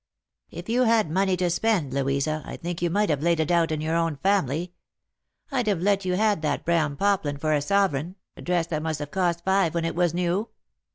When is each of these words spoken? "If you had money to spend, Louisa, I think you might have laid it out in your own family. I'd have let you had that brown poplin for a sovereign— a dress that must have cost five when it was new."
"If 0.49 0.67
you 0.67 0.85
had 0.85 1.11
money 1.11 1.37
to 1.37 1.47
spend, 1.51 1.93
Louisa, 1.93 2.41
I 2.43 2.57
think 2.57 2.81
you 2.81 2.89
might 2.89 3.11
have 3.11 3.21
laid 3.21 3.39
it 3.39 3.51
out 3.51 3.71
in 3.71 3.81
your 3.81 3.95
own 3.95 4.15
family. 4.15 4.73
I'd 5.51 5.67
have 5.67 5.79
let 5.83 6.05
you 6.05 6.15
had 6.15 6.41
that 6.41 6.65
brown 6.65 6.95
poplin 6.95 7.37
for 7.37 7.53
a 7.53 7.61
sovereign— 7.61 8.15
a 8.35 8.41
dress 8.41 8.65
that 8.65 8.81
must 8.81 8.97
have 8.97 9.11
cost 9.11 9.45
five 9.45 9.75
when 9.75 9.85
it 9.85 9.93
was 9.93 10.15
new." 10.15 10.49